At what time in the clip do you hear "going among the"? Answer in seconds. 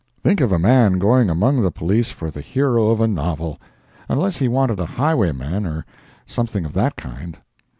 0.97-1.69